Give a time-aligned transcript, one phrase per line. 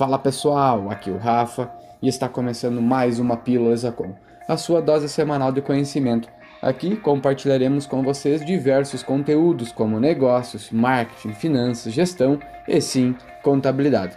[0.00, 4.14] Fala pessoal, aqui é o Rafa e está começando mais uma Pílula Exacom,
[4.48, 6.26] a sua dose semanal de conhecimento.
[6.62, 14.16] Aqui compartilharemos com vocês diversos conteúdos como negócios, marketing, finanças, gestão e sim, contabilidade.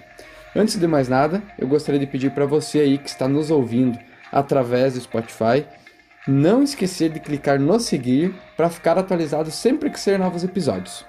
[0.56, 4.00] Antes de mais nada, eu gostaria de pedir para você aí que está nos ouvindo
[4.32, 5.66] através do Spotify,
[6.26, 11.06] não esquecer de clicar no seguir para ficar atualizado sempre que sair novos episódios.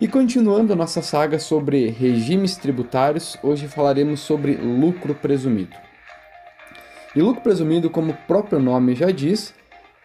[0.00, 5.74] E continuando a nossa saga sobre regimes tributários, hoje falaremos sobre lucro presumido.
[7.16, 9.52] E lucro presumido, como o próprio nome já diz,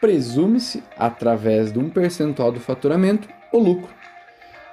[0.01, 3.93] presume-se através de um percentual do faturamento o lucro.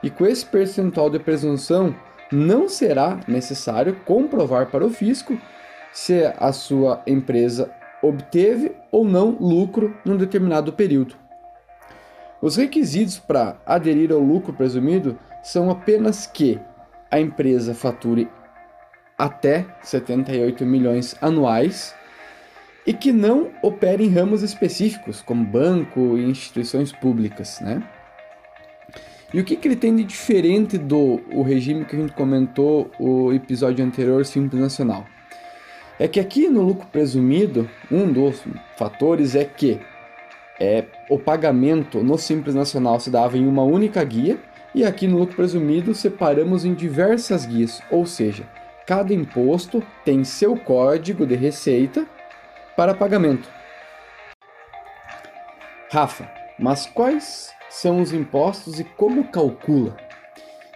[0.02, 1.94] E com esse percentual de presunção,
[2.32, 5.38] não será necessário comprovar para o fisco
[5.92, 7.70] se a sua empresa
[8.02, 11.14] obteve ou não lucro num determinado período.
[12.42, 16.58] Os requisitos para aderir ao lucro presumido são apenas que
[17.10, 18.28] a empresa fature
[19.18, 21.94] até 78 milhões anuais
[22.86, 27.82] e que não opere em ramos específicos, como banco e instituições públicas, né?
[29.32, 32.90] E o que, que ele tem de diferente do o regime que a gente comentou
[32.98, 35.06] o episódio anterior, Simples Nacional?
[35.98, 38.42] É que aqui no lucro presumido, um dos
[38.76, 39.78] fatores é que
[40.60, 44.38] é, o pagamento no Simples Nacional se dava em uma única guia
[44.74, 48.46] e aqui no lucro presumido separamos em diversas guias, ou seja,
[48.86, 52.06] cada imposto tem seu código de receita
[52.76, 53.48] para pagamento.
[55.90, 59.96] Rafa, mas quais são os impostos e como calcula?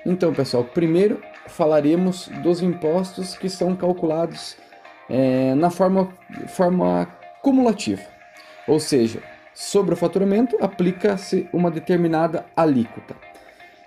[0.05, 4.57] Então, pessoal, primeiro falaremos dos impostos que são calculados
[5.09, 6.09] é, na forma,
[6.49, 7.07] forma
[7.43, 8.03] cumulativa,
[8.67, 9.23] ou seja,
[9.55, 13.16] Sobre o faturamento, aplica-se uma determinada alíquota.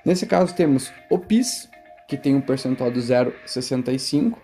[0.05, 1.69] Nesse caso, temos o PIS,
[2.07, 4.35] que tem um percentual de 0,65%,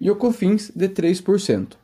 [0.00, 1.76] e o COFINS de 3%.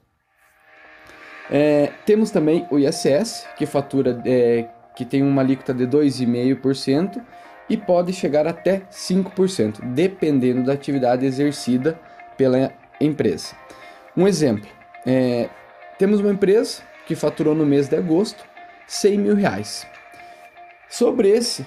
[1.51, 7.23] É, temos também o ISS, que fatura é, que tem uma alíquota de 2,5%
[7.69, 12.01] e pode chegar até 5%, dependendo da atividade exercida
[12.37, 13.55] pela empresa.
[14.17, 14.67] Um exemplo:
[15.05, 15.51] é,
[15.99, 18.45] temos uma empresa que faturou no mês de agosto
[18.87, 19.87] 100 mil reais.
[20.89, 21.67] Sobre esse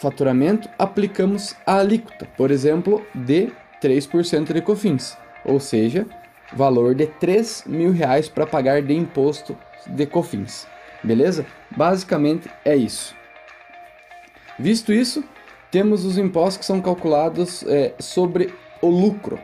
[0.00, 3.52] faturamento, aplicamos a alíquota, por exemplo, de
[3.82, 6.06] 3% de COFINS, ou seja,
[6.52, 9.56] valor de 3 mil reais para pagar de imposto
[9.86, 10.66] de COFINS.
[11.02, 11.46] Beleza?
[11.70, 13.14] Basicamente é isso.
[14.58, 15.24] Visto isso,
[15.70, 19.38] temos os impostos que são calculados é, sobre o lucro.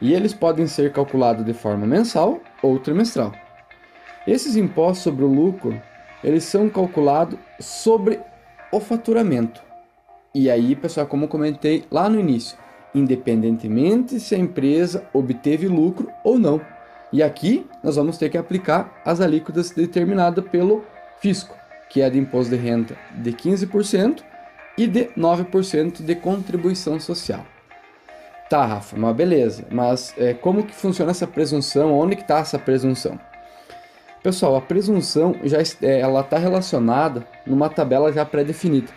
[0.00, 3.32] E eles podem ser calculados de forma mensal ou trimestral.
[4.26, 5.80] Esses impostos sobre o lucro
[6.22, 8.20] eles são calculados sobre
[8.72, 9.62] o faturamento.
[10.34, 12.56] E aí, pessoal, como comentei lá no início,
[12.94, 16.60] independentemente se a empresa obteve lucro ou não.
[17.12, 20.84] E aqui nós vamos ter que aplicar as alíquotas determinadas pelo
[21.20, 21.56] fisco,
[21.88, 24.22] que é de imposto de renda de 15%
[24.78, 27.44] e de 9% de contribuição social.
[28.48, 29.64] Tá, Rafa, mas beleza.
[29.70, 31.92] Mas é, como que funciona essa presunção?
[31.92, 33.18] Onde que está essa presunção?
[34.22, 38.92] Pessoal, a presunção já é, ela está relacionada numa tabela já pré-definida.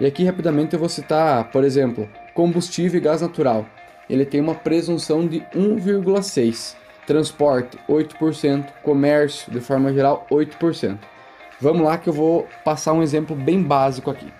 [0.00, 3.66] E aqui rapidamente eu vou citar, por exemplo, combustível e gás natural.
[4.08, 6.76] Ele tem uma presunção de 1,6.
[7.06, 10.98] Transporte 8%, comércio de forma geral 8%.
[11.60, 14.32] Vamos lá que eu vou passar um exemplo bem básico aqui.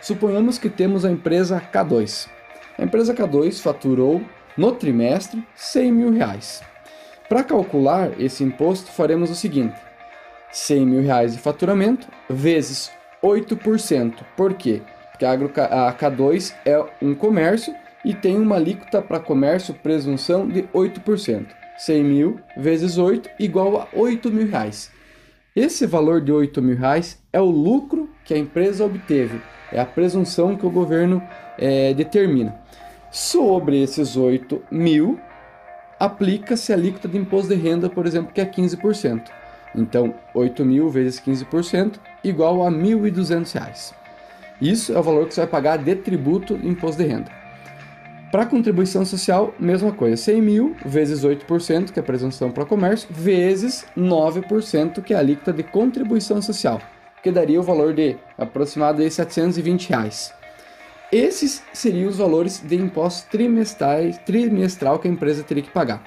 [0.00, 2.28] Suponhamos que temos a empresa K2.
[2.78, 4.22] A empresa K2 faturou
[4.56, 6.62] no trimestre 100 mil reais.
[7.34, 9.74] Para calcular esse imposto, faremos o seguinte:
[10.52, 14.22] 100 mil reais de faturamento vezes 8%.
[14.36, 14.82] Por quê?
[15.10, 17.74] Porque a K2 é um comércio
[18.04, 21.46] e tem uma alíquota para comércio presunção de 8%.
[21.76, 24.92] 100 mil vezes 8 igual a 8 mil reais.
[25.56, 29.40] Esse valor de 8 mil reais é o lucro que a empresa obteve,
[29.72, 31.20] é a presunção que o governo
[31.58, 32.56] é, determina.
[33.10, 35.18] Sobre esses 8 mil,
[36.04, 39.22] aplica-se a alíquota de imposto de renda, por exemplo, que é 15%.
[39.74, 43.92] Então, 8 mil vezes 15% igual a R$ 1.200.
[44.60, 47.30] Isso é o valor que você vai pagar de tributo de imposto de renda.
[48.30, 53.08] Para contribuição social, mesma coisa, 100 mil vezes 8%, que é a presunção para comércio,
[53.10, 56.80] vezes 9%, que é a alíquota de contribuição social,
[57.22, 60.34] que daria o valor de aproximadamente 720 reais.
[61.14, 66.02] Esses seriam os valores de impostos trimestrais, trimestral que a empresa teria que pagar.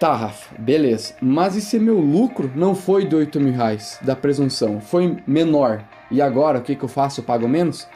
[0.00, 1.12] Tá, Rafa, beleza.
[1.20, 5.84] Mas e se meu lucro não foi de 8 mil reais da presunção, foi menor?
[6.10, 7.20] E agora o que, que eu faço?
[7.20, 7.86] Eu pago menos?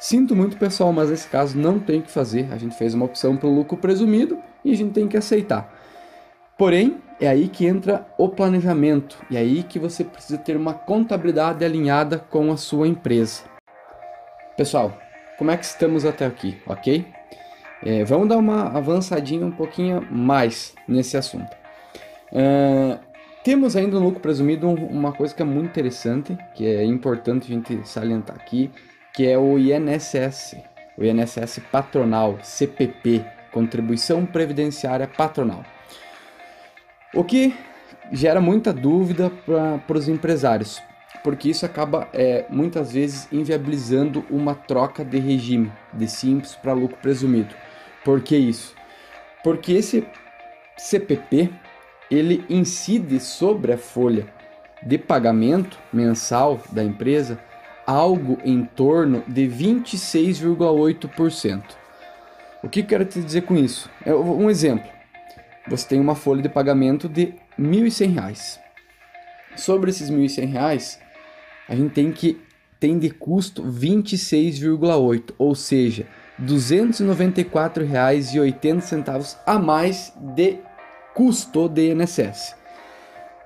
[0.00, 2.48] Sinto muito, pessoal, mas nesse caso não tem o que fazer.
[2.50, 5.70] A gente fez uma opção pelo lucro presumido e a gente tem que aceitar.
[6.56, 10.72] Porém, é aí que entra o planejamento e é aí que você precisa ter uma
[10.72, 13.52] contabilidade alinhada com a sua empresa.
[14.56, 14.96] Pessoal,
[15.36, 17.04] como é que estamos até aqui, ok?
[17.84, 21.50] É, vamos dar uma avançadinha um pouquinho mais nesse assunto.
[22.30, 22.98] Uh,
[23.42, 27.54] temos ainda no lucro presumido uma coisa que é muito interessante, que é importante a
[27.54, 28.70] gente salientar aqui,
[29.12, 30.56] que é o INSS,
[30.96, 35.64] o INSS patronal, CPP, Contribuição Previdenciária Patronal.
[37.12, 37.52] O que
[38.12, 39.30] gera muita dúvida
[39.86, 40.80] para os empresários,
[41.24, 46.98] porque isso acaba é, muitas vezes inviabilizando uma troca de regime de simples para lucro
[46.98, 47.54] presumido.
[48.04, 48.74] Por que isso?
[49.42, 50.06] Porque esse
[50.76, 51.50] CPP
[52.10, 54.26] ele incide sobre a folha
[54.82, 57.40] de pagamento mensal da empresa
[57.86, 61.62] algo em torno de 26,8%.
[62.62, 63.88] O que quero te dizer com isso?
[64.04, 64.90] É um exemplo.
[65.68, 68.60] Você tem uma folha de pagamento de R$ 1.100.
[69.56, 70.98] Sobre esses R$ 1.100,
[71.68, 72.40] a gente tem que
[72.80, 76.06] tem de custo 26,8, ou seja,
[76.38, 80.58] R$ 294,80 a mais de
[81.14, 82.56] custo de INSS.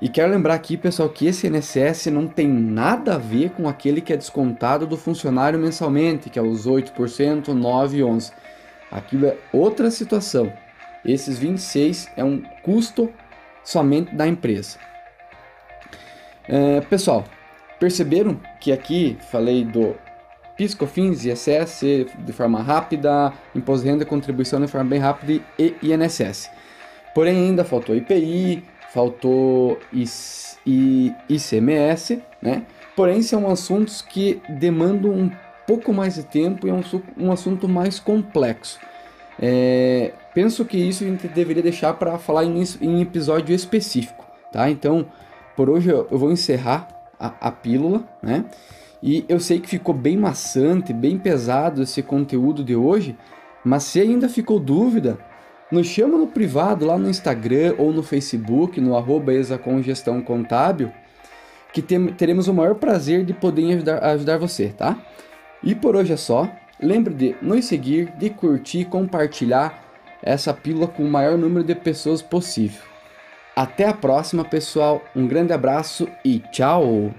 [0.01, 4.01] E quero lembrar aqui, pessoal, que esse INSS não tem nada a ver com aquele
[4.01, 8.33] que é descontado do funcionário mensalmente, que é os 8%, 9% e 11%.
[8.91, 10.51] Aquilo é outra situação.
[11.05, 13.13] Esses 26 é um custo
[13.63, 14.79] somente da empresa.
[16.49, 17.25] É, pessoal,
[17.79, 19.95] perceberam que aqui falei do
[20.57, 20.77] PIS,
[21.25, 21.81] ISS
[22.19, 26.51] de forma rápida, Imposto de Renda, Contribuição de forma bem rápida e INSS.
[27.15, 29.79] Porém, ainda faltou IPI, faltou
[31.29, 32.67] ICMS, né?
[32.97, 35.31] Porém, são assuntos que demandam um
[35.67, 36.83] pouco mais de tempo e é um,
[37.17, 38.81] um assunto mais complexo.
[39.41, 44.69] É, penso que isso a gente deveria deixar para falar em, em, episódio específico, tá?
[44.69, 45.07] Então,
[45.55, 48.45] por hoje eu vou encerrar a, a, pílula, né?
[49.03, 53.17] E eu sei que ficou bem maçante, bem pesado esse conteúdo de hoje,
[53.65, 55.19] mas se ainda ficou dúvida,
[55.71, 59.33] nos chama no privado lá no Instagram ou no Facebook, no arroba
[60.25, 60.91] Contábil,
[61.73, 64.97] que tem, teremos o maior prazer de poder ajudar, ajudar você, tá?
[65.63, 66.51] E por hoje é só.
[66.81, 69.85] Lembre de nos seguir, de curtir e compartilhar
[70.23, 72.88] essa pílula com o maior número de pessoas possível.
[73.59, 75.03] Até a próxima, pessoal.
[75.17, 77.13] Um grande abraço e tchau!